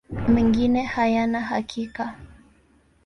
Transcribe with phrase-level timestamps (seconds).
[0.27, 2.15] Mengine hayana hakika.